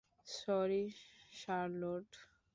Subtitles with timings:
[0.27, 0.83] Sorry,
[1.31, 2.09] Charlotte.